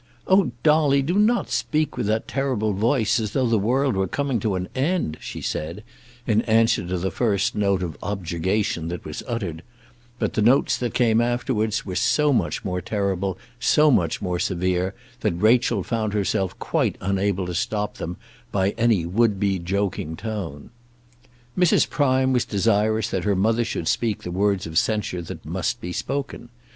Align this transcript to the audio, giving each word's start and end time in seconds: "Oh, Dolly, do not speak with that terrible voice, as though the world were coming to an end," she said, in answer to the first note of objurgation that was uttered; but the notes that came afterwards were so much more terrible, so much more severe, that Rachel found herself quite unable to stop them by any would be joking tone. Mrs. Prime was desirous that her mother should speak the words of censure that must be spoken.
"Oh, 0.25 0.51
Dolly, 0.63 1.03
do 1.03 1.13
not 1.19 1.51
speak 1.51 1.95
with 1.95 2.07
that 2.07 2.27
terrible 2.27 2.73
voice, 2.73 3.19
as 3.19 3.33
though 3.33 3.45
the 3.45 3.59
world 3.59 3.95
were 3.95 4.07
coming 4.07 4.39
to 4.39 4.55
an 4.55 4.67
end," 4.73 5.15
she 5.21 5.41
said, 5.41 5.83
in 6.25 6.41
answer 6.49 6.87
to 6.87 6.97
the 6.97 7.11
first 7.11 7.53
note 7.53 7.83
of 7.83 7.99
objurgation 8.01 8.87
that 8.87 9.05
was 9.05 9.21
uttered; 9.27 9.61
but 10.17 10.33
the 10.33 10.41
notes 10.41 10.75
that 10.77 10.95
came 10.95 11.21
afterwards 11.21 11.85
were 11.85 11.93
so 11.93 12.33
much 12.33 12.65
more 12.65 12.81
terrible, 12.81 13.37
so 13.59 13.91
much 13.91 14.23
more 14.23 14.39
severe, 14.39 14.95
that 15.19 15.33
Rachel 15.33 15.83
found 15.83 16.13
herself 16.13 16.57
quite 16.57 16.97
unable 16.99 17.45
to 17.45 17.53
stop 17.53 17.97
them 17.97 18.17
by 18.51 18.71
any 18.79 19.05
would 19.05 19.39
be 19.39 19.59
joking 19.59 20.15
tone. 20.17 20.71
Mrs. 21.55 21.87
Prime 21.87 22.33
was 22.33 22.43
desirous 22.43 23.09
that 23.11 23.23
her 23.23 23.35
mother 23.35 23.63
should 23.63 23.87
speak 23.87 24.23
the 24.23 24.31
words 24.31 24.65
of 24.65 24.79
censure 24.79 25.21
that 25.21 25.45
must 25.45 25.79
be 25.79 25.91
spoken. 25.93 26.49